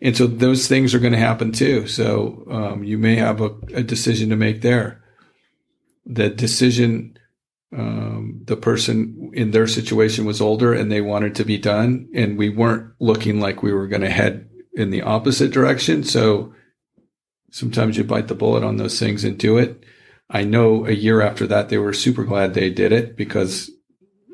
And 0.00 0.16
so 0.16 0.26
those 0.26 0.68
things 0.68 0.94
are 0.94 1.00
going 1.00 1.12
to 1.12 1.18
happen 1.18 1.52
too. 1.52 1.86
So 1.88 2.44
um, 2.50 2.84
you 2.84 2.98
may 2.98 3.16
have 3.16 3.40
a, 3.40 3.50
a 3.74 3.82
decision 3.82 4.30
to 4.30 4.36
make 4.36 4.62
there. 4.62 5.02
The 6.06 6.30
decision, 6.30 7.18
um, 7.76 8.42
the 8.44 8.56
person 8.56 9.32
in 9.34 9.50
their 9.50 9.66
situation 9.66 10.24
was 10.24 10.40
older 10.40 10.72
and 10.72 10.90
they 10.90 11.00
wanted 11.00 11.34
to 11.36 11.44
be 11.44 11.58
done, 11.58 12.08
and 12.14 12.38
we 12.38 12.48
weren't 12.48 12.92
looking 13.00 13.40
like 13.40 13.62
we 13.62 13.72
were 13.72 13.88
going 13.88 14.02
to 14.02 14.10
head 14.10 14.48
in 14.72 14.90
the 14.90 15.02
opposite 15.02 15.52
direction. 15.52 16.04
So 16.04 16.54
sometimes 17.50 17.96
you 17.96 18.04
bite 18.04 18.28
the 18.28 18.34
bullet 18.34 18.62
on 18.62 18.76
those 18.76 18.98
things 18.98 19.24
and 19.24 19.36
do 19.36 19.58
it. 19.58 19.84
I 20.30 20.44
know 20.44 20.86
a 20.86 20.92
year 20.92 21.20
after 21.20 21.46
that, 21.46 21.68
they 21.68 21.78
were 21.78 21.92
super 21.92 22.24
glad 22.24 22.54
they 22.54 22.70
did 22.70 22.92
it 22.92 23.16
because 23.16 23.70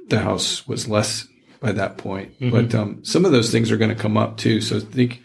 the 0.09 0.21
house 0.21 0.67
was 0.67 0.89
less 0.89 1.27
by 1.61 1.73
that 1.73 1.97
point. 1.97 2.35
But 2.51 2.75
um, 2.75 3.05
some 3.05 3.25
of 3.25 3.33
those 3.33 3.51
things 3.51 3.71
are 3.71 3.77
going 3.77 3.95
to 3.95 4.03
come 4.03 4.17
up 4.17 4.37
too. 4.37 4.61
So 4.61 4.77
I 4.77 4.81
think, 4.81 5.23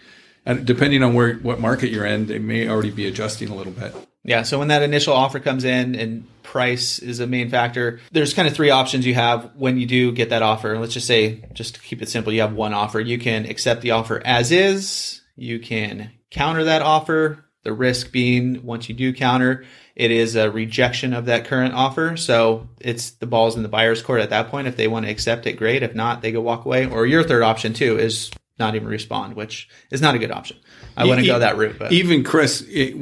depending 0.63 1.03
on 1.03 1.13
where 1.13 1.35
what 1.35 1.59
market 1.59 1.89
you're 1.89 2.05
in, 2.05 2.27
they 2.27 2.39
may 2.39 2.69
already 2.69 2.91
be 2.91 3.07
adjusting 3.07 3.49
a 3.49 3.55
little 3.55 3.73
bit. 3.73 3.95
Yeah, 4.23 4.43
so 4.43 4.59
when 4.59 4.67
that 4.67 4.83
initial 4.83 5.13
offer 5.13 5.39
comes 5.39 5.63
in 5.63 5.95
and 5.95 6.27
price 6.43 6.99
is 6.99 7.19
a 7.19 7.27
main 7.27 7.49
factor, 7.49 7.99
there's 8.11 8.33
kind 8.33 8.47
of 8.47 8.53
three 8.53 8.69
options 8.69 9.05
you 9.05 9.13
have 9.15 9.51
when 9.55 9.77
you 9.77 9.85
do 9.85 10.11
get 10.11 10.29
that 10.29 10.41
offer. 10.41 10.77
Let's 10.77 10.93
just 10.93 11.07
say, 11.07 11.45
just 11.53 11.75
to 11.75 11.81
keep 11.81 12.01
it 12.01 12.09
simple, 12.09 12.31
you 12.31 12.41
have 12.41 12.53
one 12.53 12.73
offer. 12.73 12.99
You 12.99 13.17
can 13.17 13.45
accept 13.45 13.81
the 13.81 13.91
offer 13.91 14.21
as 14.23 14.51
is, 14.51 15.21
you 15.35 15.59
can 15.59 16.11
counter 16.31 16.65
that 16.65 16.81
offer, 16.81 17.45
The 17.63 17.73
risk 17.73 18.11
being 18.11 18.63
once 18.63 18.87
you 18.87 18.95
do 18.95 19.13
counter, 19.13 19.65
it 19.95 20.11
is 20.11 20.35
a 20.35 20.49
rejection 20.49 21.13
of 21.13 21.25
that 21.25 21.45
current 21.45 21.73
offer. 21.73 22.15
So 22.15 22.69
it's 22.79 23.11
the 23.11 23.25
balls 23.25 23.57
in 23.57 23.63
the 23.63 23.69
buyer's 23.69 24.01
court 24.01 24.21
at 24.21 24.29
that 24.29 24.47
point. 24.47 24.67
If 24.67 24.77
they 24.77 24.87
want 24.87 25.05
to 25.05 25.11
accept 25.11 25.45
it, 25.45 25.53
great. 25.53 25.83
If 25.83 25.93
not, 25.93 26.21
they 26.21 26.31
go 26.31 26.39
walk 26.39 26.65
away. 26.65 26.85
Or 26.85 27.05
your 27.05 27.23
third 27.23 27.43
option 27.43 27.73
too 27.73 27.99
is 27.99 28.31
not 28.57 28.75
even 28.75 28.87
respond, 28.87 29.35
which 29.35 29.67
is 29.91 30.01
not 30.01 30.15
a 30.15 30.19
good 30.19 30.31
option. 30.31 30.57
I 30.95 31.05
wouldn't 31.05 31.27
go 31.27 31.39
that 31.39 31.57
route. 31.57 31.77
But 31.79 31.91
Even 31.91 32.23
Chris, 32.23 32.61
it, 32.69 32.95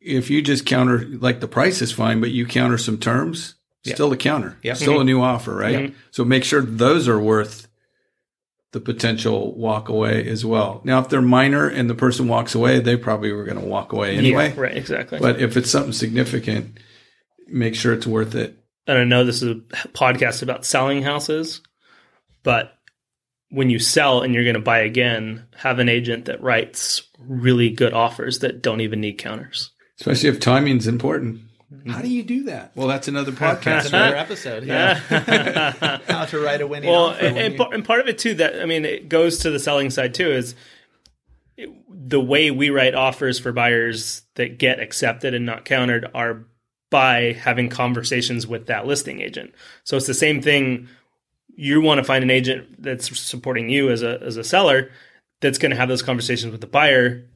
if 0.00 0.30
you 0.30 0.42
just 0.42 0.66
counter, 0.66 0.98
like 1.06 1.40
the 1.40 1.48
price 1.48 1.82
is 1.82 1.92
fine, 1.92 2.20
but 2.20 2.30
you 2.30 2.46
counter 2.46 2.78
some 2.78 2.98
terms, 2.98 3.54
still 3.84 4.12
a 4.12 4.16
counter, 4.16 4.56
Yeah. 4.62 4.74
still 4.74 4.94
a 4.94 4.96
mm-hmm. 4.98 5.06
new 5.06 5.20
offer, 5.20 5.54
right? 5.54 5.90
Mm-hmm. 5.90 5.98
So 6.10 6.24
make 6.24 6.44
sure 6.44 6.62
those 6.62 7.08
are 7.08 7.18
worth 7.18 7.68
the 8.72 8.80
potential 8.80 9.54
walk 9.56 9.88
away 9.88 10.26
as 10.28 10.44
well. 10.44 10.80
Now, 10.84 11.00
if 11.00 11.08
they're 11.08 11.20
minor 11.20 11.68
and 11.68 11.90
the 11.90 11.94
person 11.94 12.28
walks 12.28 12.54
away, 12.54 12.80
they 12.80 12.96
probably 12.96 13.32
were 13.32 13.44
going 13.44 13.60
to 13.60 13.66
walk 13.66 13.92
away 13.92 14.16
anyway. 14.16 14.52
right, 14.54 14.76
exactly. 14.76 15.18
But 15.18 15.40
if 15.40 15.56
it's 15.56 15.70
something 15.70 15.92
significant, 15.92 16.78
make 17.48 17.74
sure 17.74 17.92
it's 17.92 18.06
worth 18.06 18.34
it. 18.34 18.56
and 18.86 18.98
I 18.98 19.04
know 19.04 19.24
this 19.24 19.42
is 19.42 19.50
a 19.50 19.60
podcast 19.88 20.42
about 20.42 20.64
selling 20.64 21.02
houses, 21.02 21.60
but 22.42 22.72
when 23.50 23.70
you 23.70 23.80
sell 23.80 24.22
and 24.22 24.32
you're 24.32 24.44
going 24.44 24.54
to 24.54 24.60
buy 24.60 24.80
again, 24.80 25.46
have 25.56 25.80
an 25.80 25.88
agent 25.88 26.26
that 26.26 26.42
writes 26.42 27.02
really 27.18 27.70
good 27.70 27.92
offers 27.92 28.38
that 28.40 28.62
don't 28.62 28.80
even 28.80 29.00
need 29.00 29.18
counters. 29.18 29.72
Especially 29.98 30.28
if 30.28 30.38
timing's 30.40 30.86
important. 30.86 31.40
How 31.70 31.76
mm-hmm. 31.76 32.02
do 32.02 32.08
you 32.08 32.22
do 32.24 32.42
that? 32.44 32.72
Well, 32.74 32.88
that's 32.88 33.06
another 33.06 33.30
podcast. 33.30 33.62
that's 33.62 33.90
podcast. 33.90 33.92
another 33.92 34.16
episode. 34.16 34.64
Yeah. 34.64 35.98
How 36.08 36.24
to 36.24 36.40
write 36.40 36.60
a 36.60 36.66
winning 36.66 36.90
well, 36.90 37.06
offer. 37.06 37.24
and, 37.24 37.38
and, 37.38 37.54
you- 37.58 37.64
and 37.64 37.84
part 37.84 38.00
of 38.00 38.08
it 38.08 38.18
too 38.18 38.34
that 38.34 38.60
I 38.60 38.66
mean 38.66 38.84
it 38.84 39.08
goes 39.08 39.38
to 39.38 39.50
the 39.50 39.60
selling 39.60 39.90
side 39.90 40.12
too 40.12 40.32
is 40.32 40.56
it- 41.56 41.70
the 41.88 42.20
way 42.20 42.50
we 42.50 42.70
write 42.70 42.96
offers 42.96 43.38
for 43.38 43.52
buyers 43.52 44.22
that 44.34 44.58
get 44.58 44.80
accepted 44.80 45.32
and 45.32 45.46
not 45.46 45.64
countered 45.64 46.10
are 46.12 46.44
by 46.90 47.34
having 47.34 47.68
conversations 47.68 48.48
with 48.48 48.66
that 48.66 48.84
listing 48.84 49.20
agent. 49.20 49.54
So 49.84 49.96
it's 49.96 50.08
the 50.08 50.14
same 50.14 50.42
thing. 50.42 50.88
You 51.54 51.80
want 51.80 51.98
to 51.98 52.04
find 52.04 52.24
an 52.24 52.30
agent 52.30 52.82
that's 52.82 53.16
supporting 53.16 53.68
you 53.68 53.90
as 53.90 54.02
a 54.02 54.20
as 54.22 54.36
a 54.36 54.42
seller 54.42 54.90
that's 55.40 55.58
going 55.58 55.70
to 55.70 55.76
have 55.76 55.88
those 55.88 56.02
conversations 56.02 56.50
with 56.50 56.60
the 56.62 56.66
buyer 56.66 57.26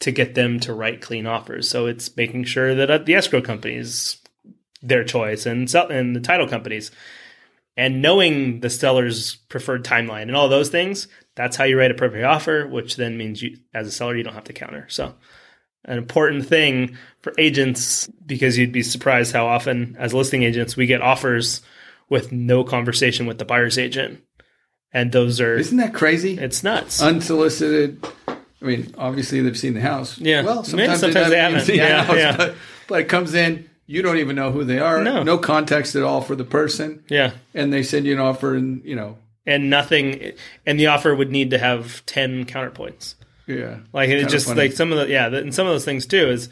to 0.00 0.12
get 0.12 0.34
them 0.34 0.60
to 0.60 0.72
write 0.72 1.00
clean 1.00 1.26
offers. 1.26 1.68
So 1.68 1.86
it's 1.86 2.14
making 2.16 2.44
sure 2.44 2.74
that 2.74 2.90
uh, 2.90 2.98
the 2.98 3.14
escrow 3.14 3.40
companies 3.40 4.18
their 4.80 5.04
choice 5.04 5.44
and 5.46 5.68
sell, 5.68 5.88
and 5.88 6.14
the 6.14 6.20
title 6.20 6.46
companies 6.46 6.90
and 7.76 8.02
knowing 8.02 8.60
the 8.60 8.70
seller's 8.70 9.36
preferred 9.48 9.84
timeline 9.84 10.22
and 10.22 10.36
all 10.36 10.48
those 10.48 10.68
things, 10.68 11.06
that's 11.36 11.56
how 11.56 11.64
you 11.64 11.78
write 11.78 11.92
a 11.92 11.94
perfect 11.94 12.24
offer, 12.24 12.66
which 12.66 12.96
then 12.96 13.16
means 13.16 13.40
you, 13.40 13.56
as 13.72 13.86
a 13.86 13.92
seller, 13.92 14.16
you 14.16 14.24
don't 14.24 14.34
have 14.34 14.44
to 14.44 14.52
counter. 14.52 14.86
So, 14.88 15.14
an 15.84 15.96
important 15.96 16.46
thing 16.46 16.96
for 17.22 17.32
agents 17.38 18.08
because 18.26 18.58
you'd 18.58 18.72
be 18.72 18.82
surprised 18.82 19.32
how 19.32 19.46
often, 19.46 19.96
as 19.98 20.12
listing 20.12 20.42
agents, 20.42 20.76
we 20.76 20.86
get 20.86 21.00
offers 21.02 21.62
with 22.08 22.32
no 22.32 22.64
conversation 22.64 23.26
with 23.26 23.38
the 23.38 23.44
buyer's 23.44 23.78
agent, 23.78 24.24
and 24.92 25.12
those 25.12 25.40
are 25.40 25.56
Isn't 25.56 25.78
that 25.78 25.94
crazy? 25.94 26.36
it's 26.36 26.64
nuts. 26.64 27.00
Unsolicited. 27.00 28.04
I 28.60 28.64
mean, 28.64 28.94
obviously 28.98 29.40
they've 29.40 29.58
seen 29.58 29.74
the 29.74 29.80
house. 29.80 30.18
Yeah. 30.18 30.42
Well, 30.42 30.56
Yeah, 30.56 30.62
sometimes, 30.62 31.00
sometimes 31.00 31.30
they, 31.30 31.38
haven't, 31.38 31.60
seen 31.60 31.76
the 31.78 32.02
house, 32.02 32.16
yeah. 32.16 32.36
But, 32.36 32.54
but 32.88 33.00
it 33.00 33.04
comes 33.08 33.34
in. 33.34 33.68
You 33.86 34.02
don't 34.02 34.18
even 34.18 34.36
know 34.36 34.50
who 34.50 34.64
they 34.64 34.80
are. 34.80 35.02
No. 35.02 35.22
no 35.22 35.38
context 35.38 35.96
at 35.96 36.02
all 36.02 36.20
for 36.20 36.36
the 36.36 36.44
person, 36.44 37.04
yeah, 37.08 37.32
and 37.54 37.72
they 37.72 37.82
send 37.82 38.04
you 38.04 38.12
an 38.12 38.18
offer, 38.20 38.54
and 38.54 38.84
you 38.84 38.94
know, 38.94 39.16
and 39.46 39.70
nothing, 39.70 40.32
and 40.66 40.78
the 40.78 40.88
offer 40.88 41.14
would 41.14 41.30
need 41.30 41.50
to 41.52 41.58
have 41.58 42.04
ten 42.04 42.44
counterpoints. 42.44 43.14
yeah, 43.46 43.78
Like 43.94 44.10
it 44.10 44.28
just 44.28 44.46
funny. 44.46 44.60
like 44.60 44.72
some 44.72 44.92
of 44.92 44.98
the 44.98 45.08
yeah, 45.08 45.28
and 45.28 45.54
some 45.54 45.66
of 45.66 45.72
those 45.72 45.86
things 45.86 46.04
too 46.04 46.28
is 46.28 46.50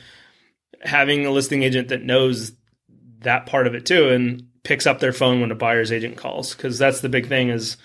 having 0.82 1.26
a 1.26 1.30
listing 1.30 1.62
agent 1.62 1.88
that 1.88 2.02
knows 2.02 2.52
that 3.20 3.44
part 3.44 3.66
of 3.66 3.74
it 3.74 3.84
too 3.84 4.08
and 4.08 4.46
picks 4.62 4.86
up 4.86 5.00
their 5.00 5.12
phone 5.12 5.40
when 5.40 5.50
a 5.50 5.54
buyer's 5.54 5.92
agent 5.92 6.16
calls 6.16 6.54
because 6.54 6.78
that's 6.78 7.00
the 7.00 7.08
big 7.08 7.28
thing 7.28 7.48
is 7.50 7.76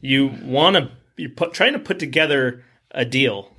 you 0.00 0.28
want 0.42 0.76
to 0.76 0.90
you're 1.16 1.30
put, 1.30 1.52
trying 1.52 1.72
to 1.72 1.78
put 1.78 1.98
together 1.98 2.64
a 2.90 3.04
deal. 3.04 3.50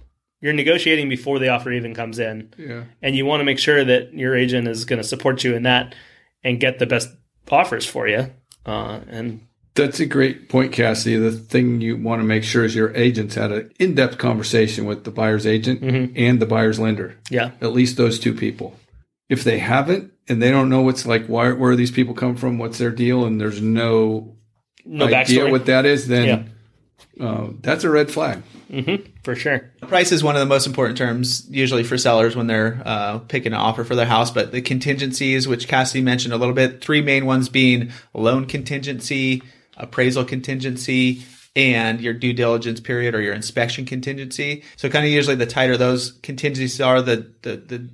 You're 0.42 0.54
negotiating 0.54 1.08
before 1.08 1.38
the 1.40 1.50
offer 1.50 1.72
even 1.72 1.94
comes 1.94 2.18
in, 2.20 2.52
yeah. 2.58 2.84
and 3.02 3.16
you 3.16 3.26
want 3.26 3.42
to 3.42 3.46
make 3.46 3.60
sure 3.60 3.84
that 3.86 4.14
your 4.14 4.36
agent 4.36 4.68
is 4.68 4.86
going 4.86 5.02
to 5.02 5.08
support 5.08 5.44
you 5.44 5.56
in 5.56 5.64
that 5.64 5.94
and 6.44 6.60
get 6.60 6.80
the 6.80 6.88
best 6.88 7.10
offers 7.50 7.86
for 7.86 8.08
you. 8.08 8.32
Uh, 8.66 9.00
and 9.10 9.42
That's 9.76 10.00
a 10.00 10.06
great 10.06 10.50
point, 10.50 10.72
Cassidy. 10.72 11.16
The 11.18 11.32
thing 11.32 11.80
you 11.82 11.96
want 11.98 12.22
to 12.22 12.26
make 12.26 12.44
sure 12.44 12.64
is 12.66 12.74
your 12.76 12.96
agents 12.96 13.36
had 13.36 13.52
an 13.52 13.72
in-depth 13.80 14.18
conversation 14.18 14.86
with 14.86 15.04
the 15.04 15.12
buyer's 15.12 15.46
agent 15.46 15.82
Mm-hmm. 15.82 16.14
and 16.16 16.40
the 16.40 16.46
buyer's 16.48 16.80
lender. 16.80 17.18
yeah, 17.30 17.52
At 17.62 17.74
least 17.74 17.98
those 17.98 18.20
two 18.20 18.34
people. 18.34 18.78
If 19.30 19.44
they 19.44 19.60
haven't, 19.60 20.12
and 20.28 20.42
they 20.42 20.50
don't 20.52 20.70
know 20.70 20.82
what's 20.82 21.06
like, 21.06 21.28
why, 21.28 21.52
where 21.52 21.76
these 21.76 21.92
people 21.92 22.14
come 22.14 22.36
from, 22.36 22.58
what's 22.58 22.78
their 22.80 22.92
deal, 22.92 23.26
and 23.26 23.40
there's 23.40 23.62
no 23.62 24.36
no 24.86 25.06
idea 25.06 25.44
backstory 25.44 25.52
what 25.52 25.66
that 25.68 25.86
is, 25.86 26.08
then 26.08 26.52
uh, 27.20 27.50
that's 27.62 27.84
a 27.84 27.90
red 27.90 28.10
flag. 28.12 28.42
for 29.24 29.36
sure. 29.36 29.72
Price 29.82 30.12
is 30.12 30.24
one 30.24 30.36
of 30.36 30.40
the 30.40 30.46
most 30.46 30.66
important 30.66 30.98
terms 30.98 31.46
usually 31.50 31.84
for 31.84 31.98
sellers 31.98 32.36
when 32.36 32.48
they're 32.48 32.82
uh, 32.86 33.20
picking 33.20 33.54
an 33.54 33.60
offer 33.60 33.84
for 33.84 33.96
their 33.96 34.06
house. 34.06 34.32
But 34.32 34.52
the 34.52 34.62
contingencies, 34.62 35.48
which 35.48 35.68
Cassidy 35.68 36.02
mentioned 36.02 36.34
a 36.34 36.38
little 36.38 36.54
bit, 36.54 36.82
three 36.82 37.02
main 37.02 37.26
ones 37.26 37.50
being 37.50 37.92
loan 38.14 38.46
contingency, 38.46 39.44
appraisal 39.78 40.24
contingency, 40.24 41.24
and 41.56 42.00
your 42.00 42.14
due 42.14 42.34
diligence 42.34 42.80
period 42.80 43.14
or 43.14 43.22
your 43.22 43.34
inspection 43.34 43.86
contingency. 43.86 44.64
So 44.78 44.90
kind 44.90 45.06
of 45.06 45.12
usually 45.12 45.36
the 45.36 45.46
tighter 45.46 45.76
those 45.78 46.14
contingencies 46.24 46.80
are, 46.80 47.02
the 47.02 47.30
the, 47.42 47.58
the 47.58 47.90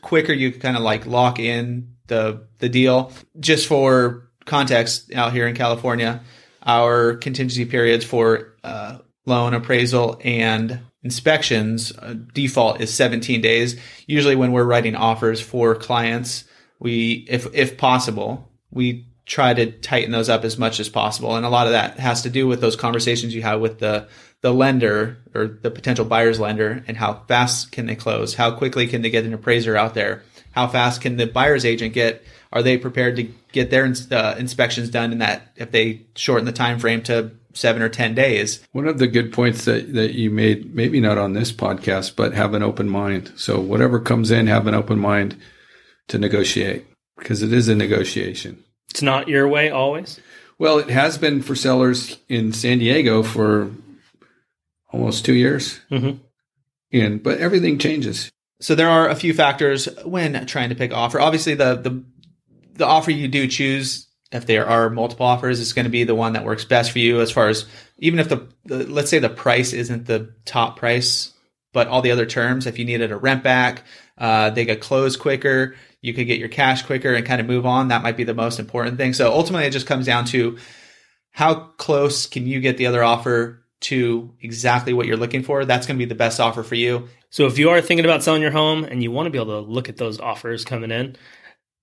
quicker 0.00 0.32
you 0.32 0.52
kind 0.52 0.76
of 0.76 0.82
like 0.82 1.06
lock 1.06 1.38
in 1.38 1.96
the 2.06 2.46
the 2.58 2.68
deal. 2.68 3.12
Just 3.38 3.66
for 3.66 4.30
context, 4.44 5.12
out 5.12 5.32
here 5.32 5.46
in 5.46 5.54
California, 5.54 6.22
our 6.62 7.14
contingency 7.14 7.64
periods 7.64 8.04
for 8.04 8.54
uh, 8.62 8.98
loan 9.26 9.54
appraisal 9.54 10.20
and 10.24 10.80
inspections 11.02 11.92
uh, 11.98 12.14
default 12.34 12.80
is 12.80 12.92
17 12.92 13.40
days. 13.40 13.80
Usually, 14.06 14.36
when 14.36 14.52
we're 14.52 14.64
writing 14.64 14.94
offers 14.94 15.40
for 15.40 15.74
clients, 15.74 16.44
we, 16.78 17.26
if 17.28 17.46
if 17.54 17.76
possible, 17.76 18.50
we 18.70 19.06
try 19.26 19.54
to 19.54 19.70
tighten 19.70 20.10
those 20.10 20.28
up 20.28 20.44
as 20.44 20.58
much 20.58 20.80
as 20.80 20.88
possible. 20.88 21.36
And 21.36 21.46
a 21.46 21.50
lot 21.50 21.66
of 21.66 21.72
that 21.72 21.98
has 22.00 22.22
to 22.22 22.30
do 22.30 22.48
with 22.48 22.60
those 22.60 22.74
conversations 22.74 23.34
you 23.34 23.42
have 23.42 23.60
with 23.60 23.78
the 23.78 24.08
the 24.42 24.52
lender 24.52 25.18
or 25.34 25.46
the 25.46 25.70
potential 25.70 26.04
buyer's 26.04 26.40
lender 26.40 26.82
and 26.88 26.96
how 26.96 27.22
fast 27.28 27.72
can 27.72 27.86
they 27.86 27.94
close? 27.94 28.34
How 28.34 28.50
quickly 28.50 28.86
can 28.86 29.02
they 29.02 29.10
get 29.10 29.24
an 29.24 29.34
appraiser 29.34 29.76
out 29.76 29.94
there? 29.94 30.22
How 30.52 30.66
fast 30.68 31.00
can 31.00 31.16
the 31.16 31.26
buyer's 31.26 31.64
agent 31.64 31.94
get? 31.94 32.22
Are 32.52 32.62
they 32.62 32.76
prepared 32.76 33.16
to 33.16 33.28
get 33.52 33.70
their 33.70 33.84
ins- 33.84 34.10
uh, 34.10 34.34
inspections 34.38 34.90
done 34.90 35.12
in 35.12 35.18
that 35.18 35.52
if 35.56 35.70
they 35.70 36.02
shorten 36.16 36.44
the 36.46 36.52
time 36.52 36.78
frame 36.80 37.02
to 37.04 37.30
seven 37.52 37.80
or 37.82 37.88
ten 37.88 38.14
days? 38.14 38.60
One 38.72 38.88
of 38.88 38.98
the 38.98 39.06
good 39.06 39.32
points 39.32 39.64
that, 39.66 39.94
that 39.94 40.14
you 40.14 40.30
made, 40.30 40.74
maybe 40.74 41.00
not 41.00 41.18
on 41.18 41.32
this 41.32 41.52
podcast, 41.52 42.16
but 42.16 42.34
have 42.34 42.54
an 42.54 42.62
open 42.62 42.88
mind. 42.88 43.32
So 43.36 43.60
whatever 43.60 44.00
comes 44.00 44.30
in, 44.32 44.48
have 44.48 44.66
an 44.66 44.74
open 44.74 44.98
mind 44.98 45.36
to 46.08 46.18
negotiate 46.18 46.84
because 47.16 47.42
it 47.42 47.52
is 47.52 47.68
a 47.68 47.74
negotiation. 47.76 48.64
It's 48.90 49.02
not 49.02 49.28
your 49.28 49.46
way 49.46 49.70
always. 49.70 50.18
Well, 50.58 50.78
it 50.78 50.90
has 50.90 51.16
been 51.16 51.40
for 51.42 51.54
sellers 51.54 52.18
in 52.28 52.52
San 52.52 52.80
Diego 52.80 53.22
for 53.22 53.70
almost 54.92 55.24
two 55.24 55.34
years. 55.34 55.80
Mhm. 55.90 56.18
And 56.92 57.22
but 57.22 57.38
everything 57.38 57.78
changes. 57.78 58.30
So 58.60 58.74
there 58.74 58.88
are 58.88 59.08
a 59.08 59.14
few 59.14 59.34
factors 59.34 59.88
when 60.04 60.46
trying 60.46 60.68
to 60.68 60.74
pick 60.74 60.92
offer. 60.92 61.20
Obviously, 61.20 61.54
the 61.54 61.76
the 61.76 62.04
the 62.74 62.86
offer 62.86 63.10
you 63.10 63.28
do 63.28 63.46
choose, 63.48 64.06
if 64.32 64.46
there 64.46 64.66
are 64.66 64.90
multiple 64.90 65.26
offers, 65.26 65.60
is 65.60 65.72
going 65.72 65.84
to 65.84 65.90
be 65.90 66.04
the 66.04 66.14
one 66.14 66.34
that 66.34 66.44
works 66.44 66.64
best 66.64 66.92
for 66.92 66.98
you. 66.98 67.20
As 67.20 67.30
far 67.30 67.48
as 67.48 67.66
even 67.98 68.18
if 68.18 68.28
the, 68.28 68.48
the 68.64 68.86
let's 68.86 69.10
say 69.10 69.18
the 69.18 69.28
price 69.28 69.72
isn't 69.72 70.06
the 70.06 70.32
top 70.44 70.78
price, 70.78 71.32
but 71.72 71.88
all 71.88 72.02
the 72.02 72.12
other 72.12 72.26
terms, 72.26 72.66
if 72.66 72.78
you 72.78 72.84
needed 72.84 73.12
a 73.12 73.16
rent 73.16 73.42
back, 73.42 73.84
uh, 74.18 74.50
they 74.50 74.64
get 74.64 74.80
closed 74.80 75.20
quicker, 75.20 75.74
you 76.02 76.12
could 76.12 76.26
get 76.26 76.38
your 76.38 76.48
cash 76.48 76.82
quicker 76.82 77.14
and 77.14 77.26
kind 77.26 77.40
of 77.40 77.46
move 77.46 77.66
on. 77.66 77.88
That 77.88 78.02
might 78.02 78.16
be 78.16 78.24
the 78.24 78.34
most 78.34 78.58
important 78.58 78.98
thing. 78.98 79.14
So 79.14 79.32
ultimately, 79.32 79.66
it 79.66 79.72
just 79.72 79.86
comes 79.86 80.06
down 80.06 80.26
to 80.26 80.58
how 81.32 81.54
close 81.54 82.26
can 82.26 82.46
you 82.46 82.60
get 82.60 82.76
the 82.76 82.86
other 82.86 83.02
offer 83.02 83.64
to 83.80 84.34
exactly 84.40 84.92
what 84.92 85.06
you're 85.06 85.16
looking 85.16 85.42
for. 85.42 85.64
That's 85.64 85.86
going 85.86 85.96
to 85.98 86.04
be 86.04 86.08
the 86.08 86.14
best 86.14 86.40
offer 86.40 86.62
for 86.62 86.74
you. 86.74 87.08
So 87.30 87.46
if 87.46 87.58
you 87.58 87.70
are 87.70 87.80
thinking 87.80 88.04
about 88.04 88.22
selling 88.22 88.42
your 88.42 88.50
home 88.50 88.84
and 88.84 89.02
you 89.02 89.10
want 89.10 89.26
to 89.26 89.30
be 89.30 89.38
able 89.38 89.62
to 89.62 89.70
look 89.70 89.88
at 89.88 89.96
those 89.96 90.20
offers 90.20 90.64
coming 90.64 90.90
in, 90.90 91.16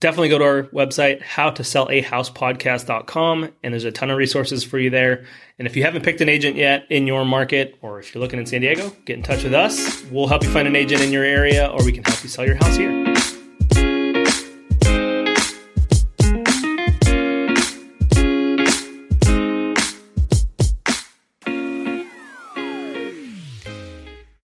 definitely 0.02 0.30
go 0.30 0.38
to 0.38 0.44
our 0.44 0.64
website, 0.64 1.24
howtosellahousepodcast.com, 1.24 3.50
and 3.64 3.74
there's 3.74 3.86
a 3.86 3.92
ton 3.92 4.12
of 4.12 4.18
resources 4.18 4.64
for 4.64 4.78
you 4.78 4.90
there. 4.90 5.26
And 5.58 5.68
if 5.68 5.76
you 5.76 5.84
haven't 5.84 6.04
picked 6.04 6.22
an 6.22 6.30
agent 6.30 6.58
yet 6.58 6.86
in 6.90 7.08
your 7.08 7.26
market, 7.26 7.78
or 7.82 8.00
if 8.00 8.14
you're 8.14 8.22
looking 8.22 8.40
in 8.40 8.46
San 8.46 8.62
Diego, 8.62 8.92
get 9.06 9.18
in 9.18 9.24
touch 9.24 9.44
with 9.44 9.54
us. 9.54 10.04
We'll 10.12 10.28
help 10.28 10.44
you 10.44 10.50
find 10.50 10.68
an 10.68 10.76
agent 10.76 11.02
in 11.02 11.12
your 11.12 11.24
area, 11.24 11.68
or 11.68 11.84
we 11.84 11.94
can 11.94 12.04
help 12.04 12.22
you 12.24 12.30
sell 12.30 12.46
your 12.46 12.56
house 12.56 12.76
here. 12.76 12.97